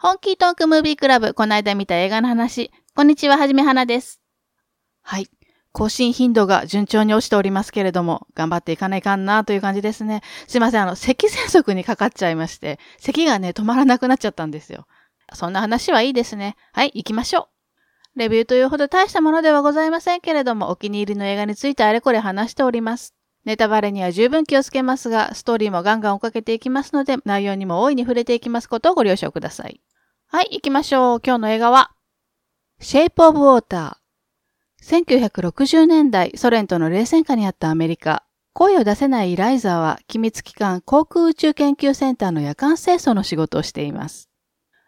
[0.00, 2.70] 本気トークムービークラブ、この間見た映画の話。
[2.94, 4.20] こんにちは、はじめはなです。
[5.02, 5.28] はい。
[5.72, 10.22] 更新頻度が順調に落ちておりますけれども、頑張っていかないかんなという感じですね。
[10.46, 14.86] すいません、あの、咳喘息にかかっちゃいまして、咳がね、止まらなくなっちゃったんですよ。
[15.34, 16.54] そんな話はいいですね。
[16.72, 17.48] はい、行きましょ
[18.14, 18.18] う。
[18.20, 23.16] レビューというほど大したものではございませんけれども、お気に入りの映画についてあれこれ話しております。
[23.44, 29.80] ネタバレには十分気をつけますが、ストーリーもガンガン追っかけていきますので、内容にも大いに触れていきますことをご了承ください。
[30.30, 31.20] はい、行きましょう。
[31.24, 31.90] 今日の映画は、
[32.80, 35.08] シェイプオブウォーター。
[35.08, 38.24] 1960年代、ソ連との冷戦下にあったアメリカ。
[38.52, 44.28] 声を出せないイライザーは、機密機関航空宇宙研究センターの夜間清掃の仕事をしています。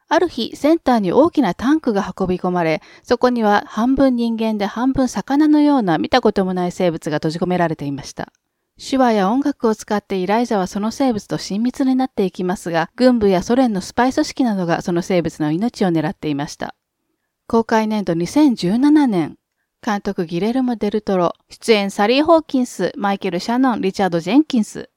[0.08, 8.30] ある日、センターに大きなタンクが運び込まれ、そこには半分人間で半分魚のような見たこともない生物が閉じ込められていました。
[8.80, 16.74] 手話や音楽を使ってイライザはその生物と親密になっていきますが、軍部やソ連のスパイ組織などがその生物の命を狙っていました。
[17.46, 19.36] 公開年度2017年、
[19.84, 24.88] 監督ギレルモ・デルトロ、出演サリー・ホーキンス、マイケル・シャノン、リチャード・ジェンキンス。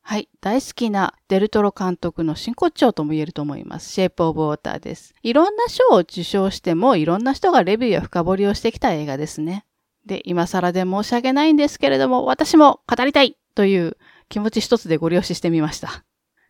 [0.00, 3.92] はい、大好きなデルトロ監督の真骨頂とも言えると思います。
[3.92, 5.12] シェイプ・オブ・ウォーターです。
[5.22, 9.65] いろんな賞を受賞しても、いろんな人がレビューや深掘りをしてきた映画ですね。
[10.06, 13.96] で、今更で申し訳ないんですけれども、私も語りたいという
[14.28, 16.04] 気持ち一つでご了承してみました。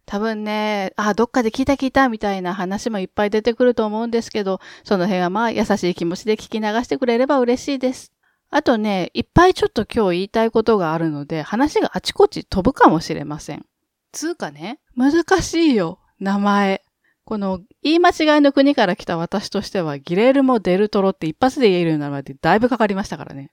[0.05, 8.13] 多分ね、あ、どっかで聞いた聞いたみたいな話もいっぱい出てくると思うんですけど、その辺はまあ優しい気持ちで聞き流してくれれば嬉しいです。
[8.51, 13.67] あとね、いっぱいちょっと今日言いたいことがあるので、話があちこち飛ぶかもしれません。
[14.13, 16.83] つうかね、難しいよ、名前。
[17.27, 23.51] この言い間違いの国から来た私としては、ギレールモ・デルトロって一発で言えるようになるまでだいぶかかりましたからね。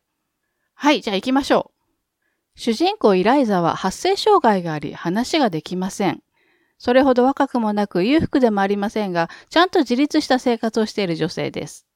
[0.76, 2.60] はい、じゃあ行きましょう。
[2.60, 6.22] 主人公イライザは発声障害があり話ができません。
[6.78, 11.88] それほど若くもなく裕福でもありませんが、ちゃんと自立した生活をしている女性です。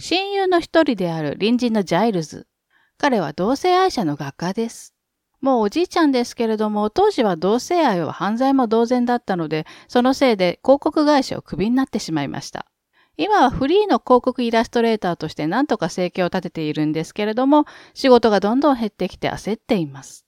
[0.00, 2.48] 親友の一人である隣人のジャイルズ。
[2.96, 4.97] 彼は同性愛者の画家です。
[5.40, 12.66] もうおじいちゃんですけれども、当時は同性愛は犯罪も同然だったので、そのせいで広告会社をクビになってしまいました。
[13.16, 20.24] 今はフリーの広告イラストレーターとして何とか生計を立てているんですけれども、仕事がどんどん減ってきて焦っています。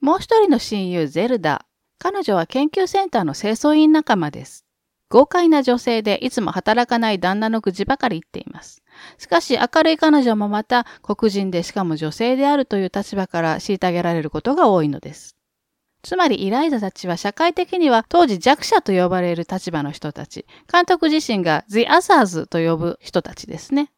[0.00, 1.66] もう一人の親友ゼルダ。
[1.98, 4.67] 彼女は研究センターの清掃員仲間です。
[5.10, 8.82] 豪快な女性でいつも働かない旦那の愚痴ばかり言っています。
[9.16, 15.36] しかし明るい彼女もまた黒人でしかも女性であるという立場から虐げられることが多いのです。
[16.02, 23.90] つまりイライザたちは社会的には当時弱者と呼ばれる立場の人たち、監督自身が The Others と呼ぶ人たちですね。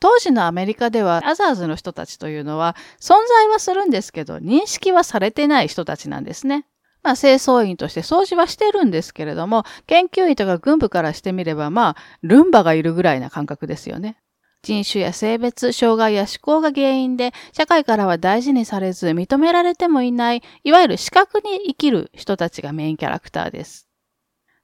[0.00, 6.66] 当時のアメリカではアザーズの人たちというのは存在はするんですけど認識はされてない人たちなんですね。
[7.02, 14.18] まあ、清掃員として掃除はしてるんですけれども、研究員とか軍部からしてみれば、まあ、ルンバがいるぐらいな感覚ですよね。
[14.62, 23.88] 人種や性別、障害や思考が原因で、社会からは大事にされず、認められてもいない、いわゆる視覚に生きる人たちがメインキャラクターです。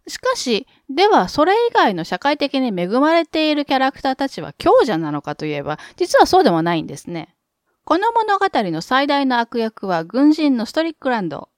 [0.06, 7.34] しかし、では、それ以外の社会的に恵まれているキャラクターたちは強者なのかといえば、実はそうでもないんですね。
[7.84, 11.49] この物語の最大の悪役は軍人のストリックランド。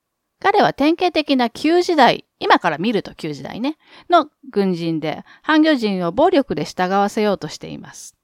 [0.41, 3.79] 彼は典型的な旧時代、今から見ると旧時代ね、
[4.11, 8.17] の軍人で、反魚人を暴力で従わせようとしています。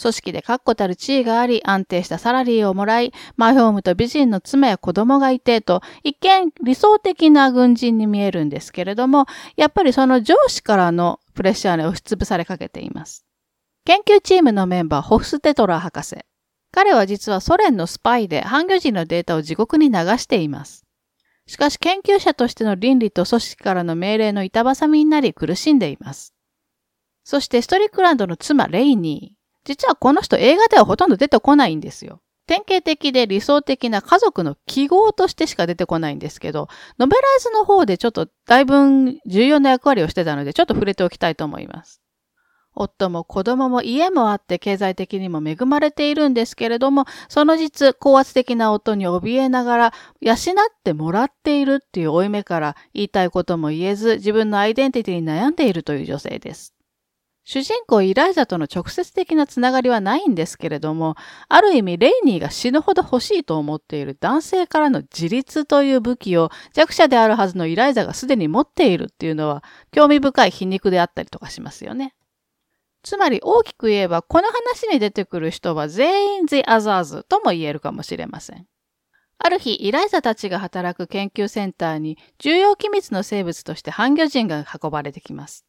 [0.00, 13.26] 組織で確固たる地位があり、安定したサラリーをもらい、マイホームと美人の妻や子供がいてと、一見理想的な軍人に見えるんですけれども、やっぱりその上司からのプレッシャーに押しつぶされかけています。
[13.84, 16.16] 研究チームのメンバー、ホフステトラー博士。
[16.72, 20.86] 彼は実はソ連のスパイで反魚人のデータを地獄に流しています。
[21.50, 26.32] しかし研究者としての倫理と組織からの命令の板挟みになり苦しんでいます。
[27.24, 29.36] そしてストリックランドの妻レイニー。
[29.64, 32.20] 実はこの人映画ではほとんど出てこないんですよ。
[32.46, 36.68] 典型的で理想的な家族の記号としてしか出てこないんですけど、
[37.00, 42.00] ノベライズの方でちょっとだいぶ重要な役割をしてたので、ちょっと触れておきたいと思います。
[42.74, 50.36] 夫も子供も家もあって経済的にも恵まれているんですけれども、その実、高圧的な夫に怯えながら、養っ
[50.84, 56.74] てもらっているっていう負い目から言いたいことも言えず、自分のアイデンティティに悩んでいるという女性です。
[57.52, 61.16] 主人公イライザとの直接的なつながりはないんですけれども、
[61.48, 72.14] ある意味レイニーが死ぬほど欲しいと思っている男性からの自立という武器を弱者であるはずのイライザがすでに持っているっていうのは興味深い皮肉であったりとかしますよね。
[73.02, 78.66] つまり大きく言えばこの話に出てくる人は全員 The Others とも言えるかもしれません。
[79.42, 85.64] ある日、イライザたちが働く研究センターに重要機密の生物として半魚人が運ばれてきます。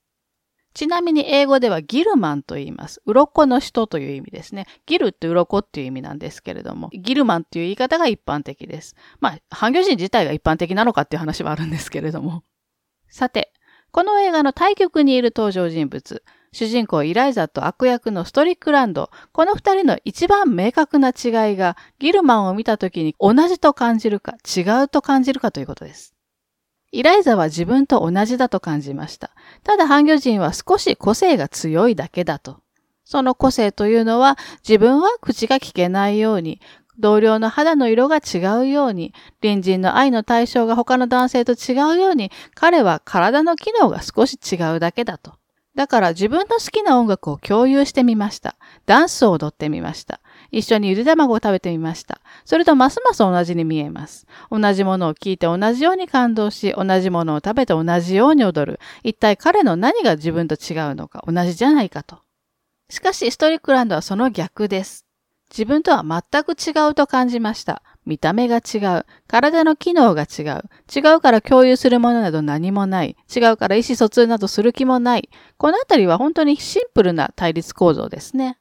[0.74, 3.02] ちなみに英語ではギルマンと言います。
[3.06, 4.68] 鱗の人という意味ですね。
[4.86, 8.96] ギルって鱗っていう意味なんですけれども、ギルマンっていう言い方が一般的です。
[9.22, 12.44] まあ、半魚人自体が一般的なのかっていう話はあるんですけれども。
[13.10, 13.54] さて、
[13.92, 16.24] この映画の対局にいる登場人物、
[16.54, 26.14] 主人公イライザと悪役のストリックランド、この二人の一番明確な違いが、ギルマンを見た時に同じと感じるか、違うと感じるかということです。
[26.92, 29.32] イライザは自分と同じだと感じました。
[29.64, 32.60] ただ、半魚人は少し個性が強いだけだと。
[33.06, 34.38] その個性というのは、
[34.68, 36.60] 自分は口が聞けないように、
[37.00, 45.41] 同僚の肌の色が違うように、隣人の愛の対象が他の男性と違うように、彼は体の機能が少し違うだけだと。
[45.76, 48.58] だから自分の好きな音楽を共有してみました。
[48.86, 50.20] ダンスを踊ってみました。
[50.52, 52.20] 一緒にゆで卵を食べてみました。
[52.44, 54.28] それとますます同じに見えます。
[54.50, 58.80] 同じものを聞いて同じように感動し、同じものを食べて同じように踊る。
[59.04, 62.20] 一体彼の何が自分と違うのか同じじゃないかと。
[62.90, 65.06] しかしストリックランドはその逆です。
[65.52, 67.82] 自分とは全く違うと感じました。
[68.06, 69.06] 見た目が違う。
[69.28, 70.64] 体の機能が違う。
[70.94, 73.16] 違うから共有するものなど何もない。
[73.34, 75.30] 違うから意思疎通などする気もない。
[75.58, 78.58] このあたりは本当にシンプルな対立構造ですね。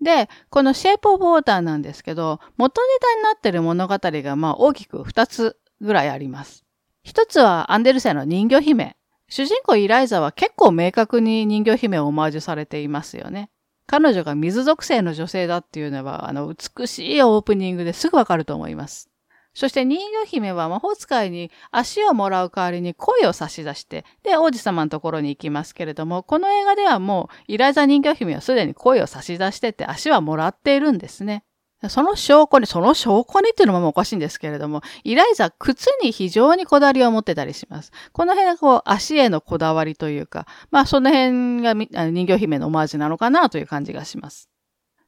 [0.00, 6.64] で、このシェイプオブウォーターなんですけど、元ネタになっている物語がまあ大きく二つぐらいあります。
[7.02, 8.96] 一つはアンデルセンの人魚姫。
[9.28, 13.50] 主人公イライザは結構明確に人魚姫をオマージュされていますよね。
[13.90, 19.10] 彼女が水属性の女性だっていうのは、あの、美しいオープニングですぐわかると思います。
[19.52, 31.42] そして人魚姫は魔法使いに足をもらう代わりに声を差し出して、で、王子様のところに行きますけれども、この映画ではもう、イライザ人魚姫はすでに声を差し出してて足はもらっているんですね。
[31.88, 37.90] その証拠に、その証拠にっていうのもおかしいんですけれども、イライザ、靴に非常にこだわりを持ってたりします。
[38.12, 44.50] この辺がこう、足へのこだわりというか、まあその辺が人魚姫のオマージュなのかなという感じがします。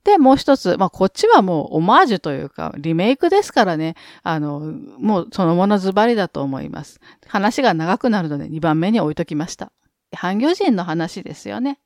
[0.05, 4.61] で、もう一つ、まあ、こっちはもうオマージュというか、リメイクですからね、あの、
[4.99, 7.01] もうそのものズバリだと思います。
[7.29, 9.71] 話が長くなるので2番目に置いときました。
[10.15, 11.79] 半魚人の話ですよね。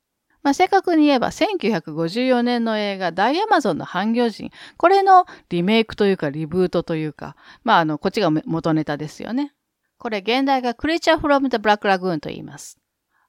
[0.47, 4.49] まあ、正確に言えば1954年の映画大アマゾンの半魚人。
[4.77, 7.35] これのリメイクというかリブートというか、
[7.65, 9.51] まあ、あの、こっちが元ネタですよね。
[9.97, 12.79] これ現代がクリーチャーフロム the Black Lagoon と言います。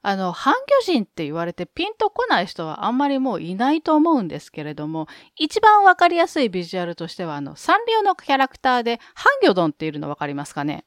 [0.00, 10.85] あの、半魚人って言われてピンとこない人はあんまりもういないと思うんですけれども、一番わかりやすいビジュアルとしては、あの、サンリオのキャラクターで、半魚丼っているのわかりますかね？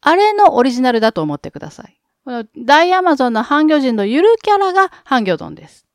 [0.00, 2.01] あれのオリジナルだと思ってください。
[2.24, 5.86] この大アマゾンの半魚人のゆるキャラが半魚丼です。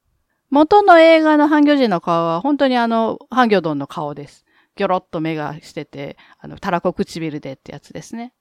[0.49, 4.45] 元の映画の半魚人の顔は本当にあの、半魚丼の顔です。
[4.75, 8.33] ギョロッと目がしてて、あの、たらこ唇でってやつですね。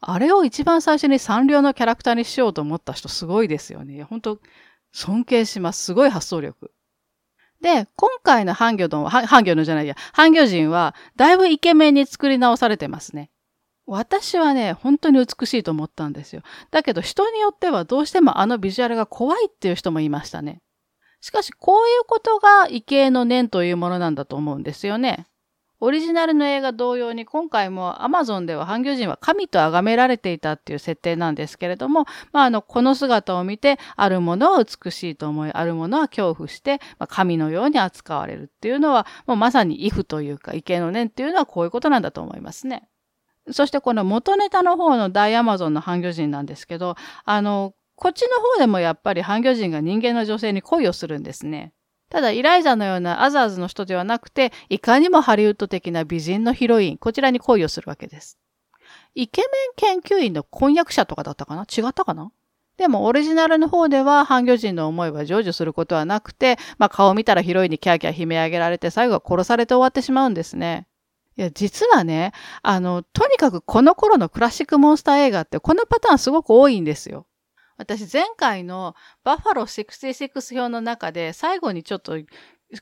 [0.00, 4.02] あれを一番最初にサンリオのキャラクターにしようと思った人すごいですよね。
[4.04, 4.38] 本当
[4.92, 5.82] 尊敬します。
[5.82, 6.72] すごい発想力。
[7.60, 13.30] で、今回のハンギョドンは、ハンギョのじゃないや、ハンギョ人は、だいぶイケメンに作り直されてますね。
[13.92, 16.42] 私はね、本当に美しいと思ったんですよ。
[16.70, 20.62] だけど人によってはどうしてもあのビジュアルが怖いっていう人もいましたね。
[21.20, 25.26] しかし、こういうことが異形の念というものなんだと思うんですよね。
[25.80, 42.86] オリジナルの映画同様に今回もアマゾンでは半魚人は神と崇められていたっていう設定なんですけれども、まあ、あの、この姿を見て、あるものは美しいと思い、あるものは恐怖して、まあ、神のように扱われるっていうのは、もうまさにイフというか、畏敬の念っていうのはこういうことなんだと思いますね。
[43.52, 51.72] そしてこの元ネタの方の大アマゾンの半魚人なんですけど、あの、こっちの方でもやっぱり半魚人が人間の女性に恋をするんですね。
[52.08, 58.38] ただ、イライザのようなアザーズの人ではなくて、いかにもハリウッド的な美人のヒロイン、こちらに恋をするわけです。
[59.14, 61.62] イケメン研究員の婚約者とかだったかな？
[61.62, 62.32] 違ったかな？
[62.78, 70.88] でも、オリジナルの方では、半魚人の思いは成就することはなくて、まあ、顔見たらヒロインにキャーキャー悲鳴上げられて、最後は殺されて終わってしまうんですね。
[71.40, 72.32] いや、実はね、
[72.62, 77.26] あの、とにかくこの頃のクラシックモンスター映画って、このパターンすごく多いんですよ。
[77.78, 78.94] 私前回の
[79.24, 82.18] バッファロー66表の中で最後にちょっと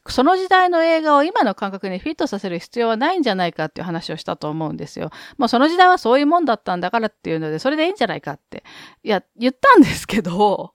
[0.08, 5.10] その時代の映画を今の感覚にフィットさせる必要はないんじゃないかっていう話をしたと思うんですよ。
[5.36, 8.64] もうその時代はそういうもんだったんだからっていうので、それでいいんじゃないかって。
[9.04, 10.74] いや、言ったんですけど、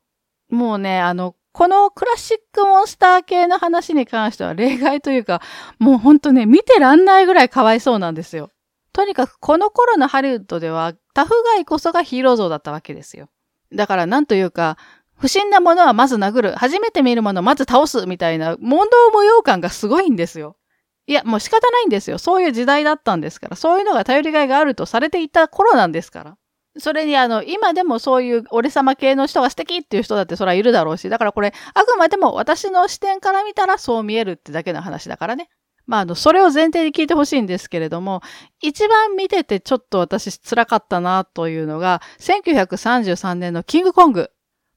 [0.50, 5.42] もうね、あの、このクラシックモンスター系の話に関しては例外というか、
[5.80, 8.50] もうほんとね、見てらんないぐらいかわいそうなんですよ。
[8.92, 13.30] とにかくこの頃のハリウッドではタフガイこそがヒーロー像だったわけですよ。
[13.72, 14.78] だからなんというか、
[15.16, 16.52] 不審なものはまず殴る。
[16.54, 20.58] 初めて見るものをまず倒すみたいな問答無用感がすごいんですよ。
[21.06, 22.18] いや、もう仕方ないんですよ。
[22.18, 23.56] そういう時代だったんですから。
[23.56, 26.38] そういうのが頼りがいがあるとされていた頃なんですから。
[26.78, 35.50] それにあの、今でもそういう俺様系の人が素敵っていう人だってそれはいるだろうし、だからこれ、あくまでも私の視点から見たらそう見えるってだけの話だからね。
[35.86, 38.22] まあ、あの、それを前提に聞いてほしいんですけれども、
[38.62, 44.32] 一番見ててちょっと私辛かったなというのが、1933年のキングコング。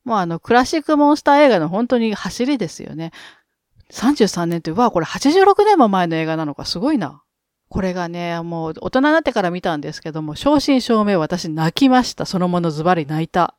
[0.04, 3.12] もうあの、クラシックモンスター映画の本当に走りですよね。
[3.92, 7.22] 33年って、うわ、これ86年も前の映画なのかすごいな。
[7.68, 12.26] これがね、もう大人になってから見たんですけども、正真正銘私泣きました。
[12.26, 13.54] そのものズバリ泣いた。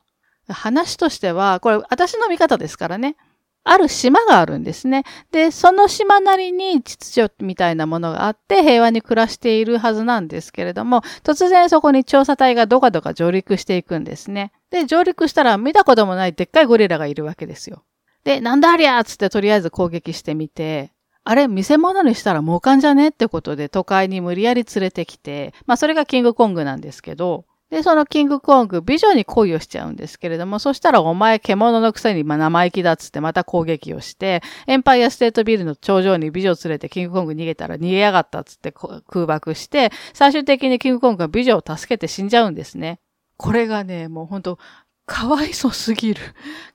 [0.48, 3.16] 話としては、これ私の見方ですからね。
[3.64, 5.04] ある島があるんですね。
[5.30, 14.52] で、その島なりに秩序みたいなものがあって平和に暮らしているはずなんですけれども、突然そこに調査隊がどかどか上陸していくんですね。
[14.70, 17.84] で、上陸したら見たこともないでっかいゴリラがいるわけですよ。
[18.24, 20.92] で、なんだありゃーつってとりあえず攻撃してみて、
[21.28, 23.08] あれ、見せ物にしたら儲かんじゃね？
[23.08, 43.00] ってことで都会に無理やり連れてきて、まあそれがキングコングなんですけど、で、そのキングコング、美女に恋をしちゃうんですけれども、そしたらお前獣のくせに生意気だっつってまた攻撃をして、エンパイアステートビルの頂上に美女を連れてキングコング逃げたら逃げやがったっつって空爆して、最終的にキングコングが美女を助けて死んじゃうんですね。
[43.36, 44.58] これがね、もうほんと、
[45.04, 46.20] かわいそすぎる。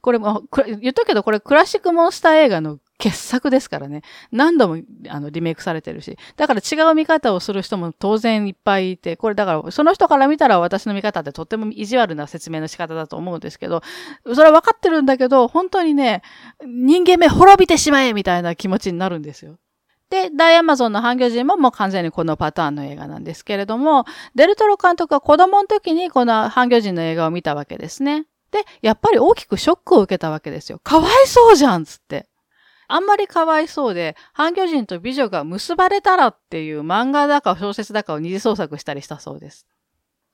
[0.01, 4.01] これも、言っとくけど、これクラシックモンスター映画の傑作ですからね。
[4.31, 6.17] 何度もあのリメイクされてるし。
[6.38, 13.81] だから違う見方をする人も当然いっぱいいて、これだからその人から見たら私の見方ってとっても意地悪な説明の仕方だと思うんですけど、
[14.33, 16.22] それは分かってるんだけど、本当にね、
[16.65, 19.57] 人間目滅びてしまえみたいな気持ちになるんですよ。
[20.10, 24.05] で、大アマゾンの半魚人ももう完全にこのパターンの映画なんですけれども、
[24.36, 28.27] デルトロ監督は子供の時にこの半魚人の映画を見たわけですね。
[28.51, 30.79] で、やっぱり大きくショックを受けたわけですよ。
[30.79, 32.27] かわいそうじゃんつって。
[32.93, 39.65] あんまりかわいそうで、半魚人と美女が結ばれたらっていう漫画だか小説だかを二次創作したりしたそうです。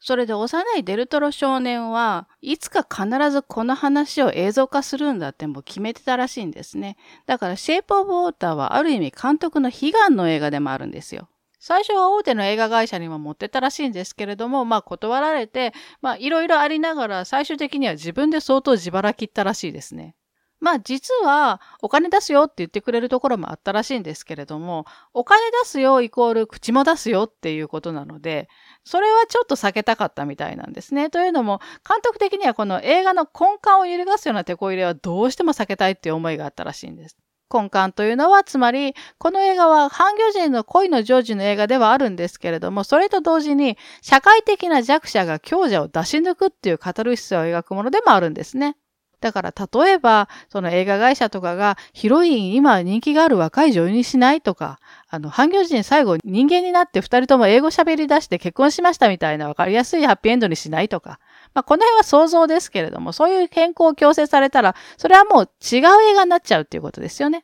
[0.01, 6.97] それで幼いデルトロ少年はいつか必ずこの話を映像化するんだってもう決めてたらしいんですね。
[7.27, 11.29] だからシェイプオブウォーターはある意味監督の悲願の映画でもあるんですよ。
[11.61, 20.15] 最初は大手の映画会社にも持ってたらしいんですけれども、まあ断られて、まあいろいろありながら最終的には自分で相当自腹切ったらしいですね。
[20.59, 28.49] まあ実はお金出すよって言ってくれるところもあったらしいんですけれども、お金出すよイコール口も出すよっていうことなので、
[28.83, 31.09] それはちょっと避けたかったみたいなんですね。
[31.09, 37.17] というのも、監督的にはこの映画の根幹を揺るがすような手こ入れはどうしても避けたいっていう思いがあったらしいんです。
[37.51, 48.77] 根幹というのは、つまり、この映画は半魚人の恋の成就の映画ではあるんですけれども、それと同時に、社会的な弱者が強者を出し抜くっていうカタルシスを描くものでもあるんですね。
[49.21, 54.41] だから例えば、その映画会社とかがヒロイン今人気がある若い女優にしない？
[54.41, 60.89] とか、あの、半魚人最後人間になって二人とも英語喋り出して結婚しましたみたいな分かりやすいハッピーエンドにしない？
[60.89, 61.19] とか。
[61.53, 67.43] まあ、この辺は想像ですけれども、そういう健康を強制されたら、それはもう違う映画になっちゃうっていうことですよね。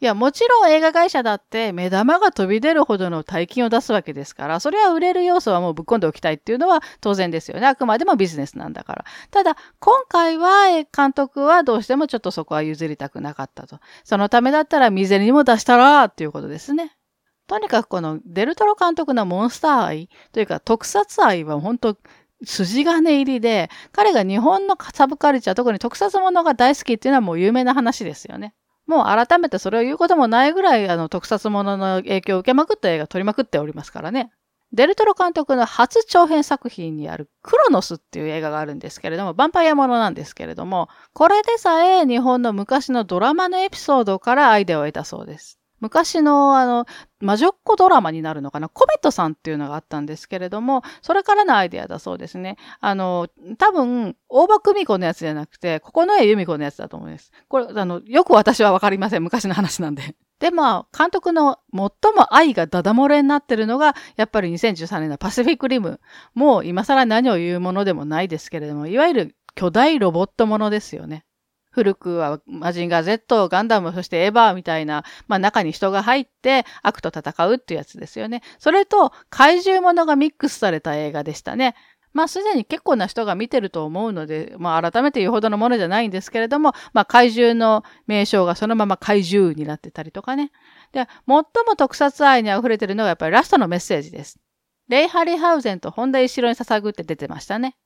[0.00, 7.66] いや、もちろん映画会社だって目玉が飛び出るほどの大金を出すわけですから、それは売れる要素はもうぶっ込んでおきたいっていうのは当然ですよね。
[7.66, 9.04] あくまでもビジネスなんだから。
[9.32, 13.80] ただ、今回は監督はどうしてもちょっとそこは譲りたくなかったと。
[14.04, 16.96] そのためだったら未然にも出したらっていうことですね。
[17.48, 21.96] とにかくこのデルトロ監督のモンスター愛というか特撮愛は本当
[22.44, 28.54] 筋金入りで、彼が日本のサブカルチャー、特に特撮ものが大好きっていうのはもう有名な話ですよね。
[28.88, 34.32] もう改めてそれを言うこともないぐらいあの特撮ものの影響を受けまくった映画撮りまくっておりますからね。
[34.72, 45.57] デルトロ監督の初長編作品にあるクロノスっていう映画があるんですけれども、ヴァンパイアものなんですけれども、これでさえ日本の昔のドラマのエピソードからアイデアを得たそうです。
[45.80, 46.86] 昔のあの、
[47.20, 52.56] 魔女っ子ドラマになるのかなコメットさんっていうのがあったんですけれども、それからのアイデアだそうですね。
[52.80, 57.32] あの、多分、大場久美子のやつじゃなくて、ここの絵由美子のやつだと思います。
[57.48, 59.22] これ、あの、よく私はわかりません。
[59.22, 60.14] 昔の話なんで。
[60.38, 61.80] で、まあ、監督の最
[62.14, 66.00] も愛がダダ漏れになってるのが、やっぱり2013年のパシフィックリム。
[66.34, 71.24] もう今更何を言うものでもないですけれども、いわゆる巨大ロボットものですよね。
[71.70, 78.42] 古くはマジンガー Z、ガンダム、そしてエヴァーみたいな、まあ中に人が入って悪と戦うっていうやつですよね。
[78.58, 81.74] それと怪獣ものがミックスされた映画でしたね。
[82.14, 90.50] まあすでに結構な人が見てると思うので、まあ改めて言うほどのものじゃないんですけれども、まあ怪獣の名称がそのまま怪獣になってたりとかね。
[90.92, 91.44] で、最も
[91.76, 94.38] 特撮愛に溢れてるのがやっぱりラストのメッセージです。
[94.88, 97.76] レイ・ハリハウゼンと本田一郎に捧ぐって出てましたね。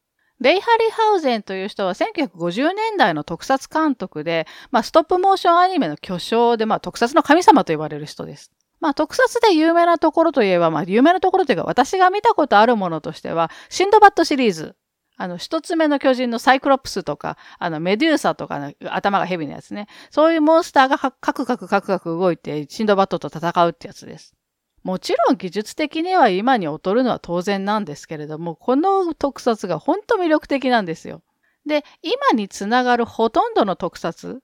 [0.40, 8.50] レイ・ハリハウゼンという人は1950年代の特撮監督で、まあ、ストップモーションアニメの巨匠で、まあ、特撮の神様と言われる人です。
[8.80, 14.74] まあ、特撮で有名なところといえば、まあ、有名なところというか、私が見たことあるものとしては、シンドバッドシリーズ。
[15.16, 19.86] あの、一つ目の巨人のサイクロプスとか、あの、メデューサとかの頭がヘビのやつね。
[20.10, 24.34] そういうモンスターがカクカクカクカク動いて、シンドバットと戦うってやつです。
[24.82, 31.22] もちろん技術的には今に劣るのは当然なんですけれども、この特撮が本当魅力的なんですよ。
[31.66, 34.40] で、今につながるほとんどの特撮、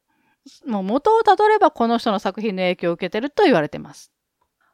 [0.66, 4.12] もう元をたどればこの人の作品の影響を受けてると言われてます。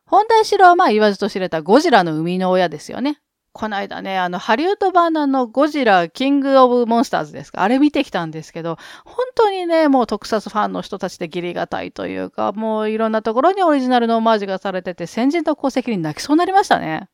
[0.06, 3.20] 本題城はまあ言わずと知れたゴジラの生みの親ですよね。
[3.54, 7.62] この間ね、あの、ハリウッド版のゴジラ、キングオブモンスターズですか？
[7.62, 17.08] あれ見てきたんですけど、本当にね、もう特撮ファンの人たちで義理がたいというか、もういろんなところにオリジナルのオマージュがされてて、先人と功績に泣きそうになりましたね。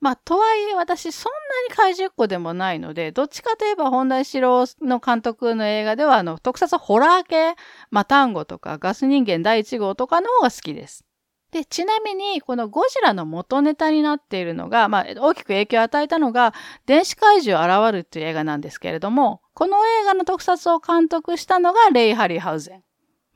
[0.00, 1.32] まあ、とはいえ私、そん
[1.68, 7.54] なに怪獣っ子でもないので、どっちかといえば本田一郎の監督の映画では、あの、特撮ホラー系、
[7.90, 11.04] マタンゴとかガス人間第1号とかの方が好きです。
[11.52, 16.54] で、ちなみに、このゴジラの元ネタになっているのが、まあ、大きく影響を与えたのが、
[16.86, 22.82] 電子怪獣を現るっていう映画なんですけれども、この映画の特撮を監督したのがレイ・ハリー・ハウゼン。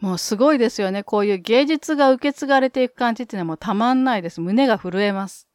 [0.00, 1.02] もうすごいですよね。
[1.02, 4.40] こういう芸術が受け継がれていく感じっていうのはもうたまんないです。
[4.40, 5.46] 胸が震えます。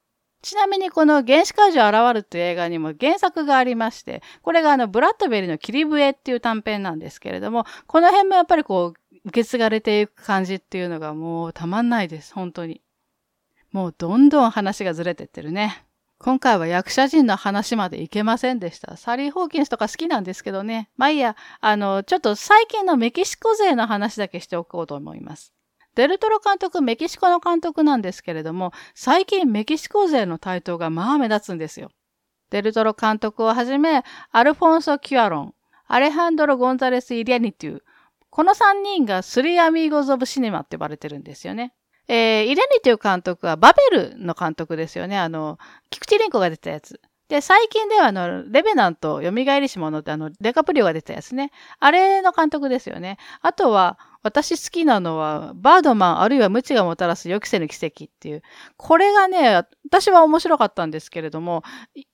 [0.45, 12.33] ちなみにこの原始怪獣現るっていう映画にも原作がありまして、これがあのブラッドベリーの切り笛っていう短編なんですけれども、この辺もやっぱりこう受け継がれていく感じっていうのがもうたまんないです。
[12.33, 12.81] 本当に。
[13.71, 15.85] もうどんどん話がずれてってるね。
[16.17, 18.95] 今回は役者陣の話までいけませんでした。
[18.97, 20.89] サリー・ホーキンスとか好きなんですけどね。
[20.95, 25.53] まあいいや、あの、ちょっと最近のメキシコ勢の話だけしておこうと思います。
[25.95, 31.89] デルトロ監督、メキシコの監督なんですけれども、最近メキシコ勢の台頭がまあ目立つんですよ。
[32.51, 35.53] デルトロ監督をはじめ、アルフォンソ・キュアロン、
[35.87, 37.81] アレハンドロ・ゴンザレス・イリアニテュー、
[38.35, 41.73] この3人がスリーアミーゴズ・オブ・シネマって呼ばれてるんですよね。
[42.09, 45.17] えー、イレニという監督はバベルの監督ですよね。
[45.17, 45.57] あの、
[45.89, 46.99] 菊池凛子が出たやつ。
[47.27, 51.51] で、最近ではあの、レベナント、蘇りし者ってあの、デカプリオが出たやつね。
[51.79, 53.17] あれの監督ですよね。
[53.41, 58.43] あとは、私好きなのは、バードマンあるいは無知がもたらす予期せぬ奇跡っていう。
[58.77, 61.63] これがね、私は面白かったんですけれども、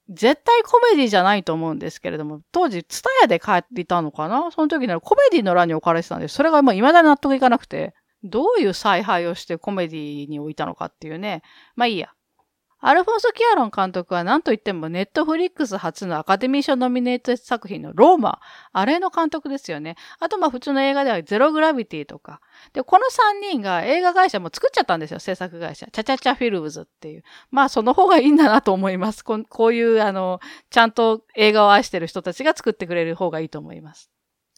[0.10, 4.50] 絶対コメディじゃないと思うんですけれども、当時、ツタヤで帰っていたのかな？
[4.52, 6.36] その時にコメディの欄に置かれてたんです。
[6.36, 7.94] それがもう未だに納得いかなくて、
[8.24, 11.42] どういう采配をしてコメディに置いたのかっていうね。
[11.76, 12.14] まあいいや。
[12.84, 18.40] アルフォンソ・キアロン監督は何と言ってもネットフリックス初のアカデミー賞ノミネート作品のローマ。
[18.74, 19.98] あれの監督ですよね。
[20.20, 22.42] あとまあ普通の映画ではゼログラビティとか。
[22.74, 25.20] で、この3人が映画会社も作っちゃったんですよ。
[25.20, 25.88] 制作会社。
[25.92, 27.24] チャチャチャフィルムズっていう。
[27.52, 29.24] まあその方がいいんだなと思います。
[29.24, 30.40] こういうあの、
[30.72, 34.10] ちゃんと映画を愛してる人たちが作ってくれる方がいいと思います。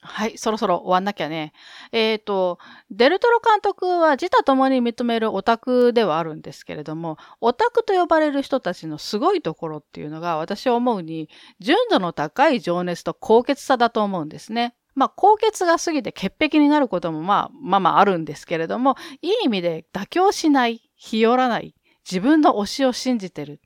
[0.06, 1.54] はい、そろそろ終わんなきゃね。
[1.92, 2.60] えっ、ー、と、
[2.92, 14.76] デルトロ監督は自他共に認めるオタクではあるんですけれども、オタクと呼ばれる人たちのすごいところっていうのが私は思うに、純度の高い情熱と高潔さだと思うんですね。
[14.96, 21.76] まあ、高潔が過ぎて潔癖になることもまあ、まあまああるんですけれども、いい意味で妥協しない、日和らない、
[22.10, 23.62] 自分の推しを信じてる。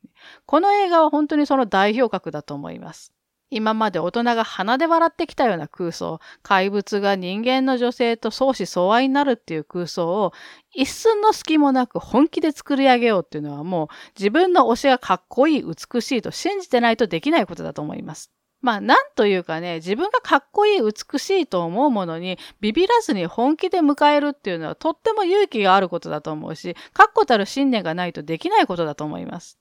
[0.46, 3.17] この映画は本当にその代表格だと思います。
[3.50, 10.34] 今まで大人が鼻で笑ってきたような空想、怪物が人間の女性と相思相愛になるっていう空想を
[10.74, 18.32] 一寸の隙もなく本気で作り上げようっていうのはもう自分の推しがかっこいい、美しいと信じてないとできないことだと思います。
[18.60, 29.60] まあ、なんというかね、自分がかっこいい、美しいと思うものにビビらずに本気で迎えるっていうのはとっても勇気があることだと思うし、確固たる信念がないとできないことだと思います。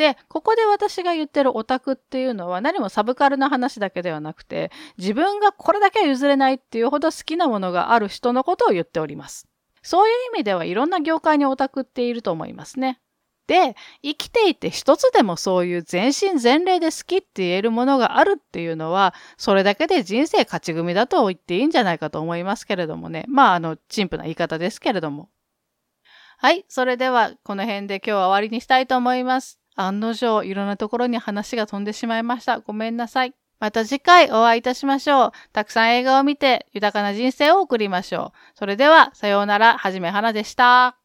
[0.00, 9.46] で、ここで私が言ってるオタクっていうのは何もサブカルな話だけではなくて、自分がこれだけは譲れないっていうほど好きなものがある人のことを言っております。
[9.82, 12.98] そういう意味ではいろんな業界にオタクっていると思いますね。
[13.46, 23.26] で、生きていて一つでもそういう全身全霊で好きって言えるものがあるっていうのは、それだけで人生勝ち組だと言っていいんじゃないかと思いますけれどもね。
[23.28, 25.28] まあ、あの、陳腐な言い方ですけれども。
[26.38, 26.64] はい。
[26.68, 29.59] それでは、この辺で今日は終わりにしたいと思います。
[29.76, 32.60] 案の定、いろんなところに話が飛んでしまいました。
[32.60, 33.34] ごめんなさい。
[33.58, 35.32] また次回お会いいたしましょう。
[35.52, 38.58] たくさん映画を見て豊かな人生を送りましょう。
[38.58, 40.99] それでは、さようなら、はじめはなでした。